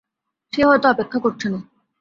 [0.53, 1.59] সে হয়তো অপেক্ষা করছে না।